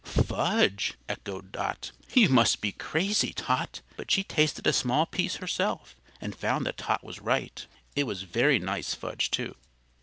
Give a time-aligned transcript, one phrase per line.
[0.03, 1.91] "Fudge!" echoed Dot.
[2.15, 6.77] "You must be crazy, Tot." But she tasted a small piece herself and found that
[6.77, 7.63] Tot was right.
[7.95, 9.55] It was very nice fudge, too.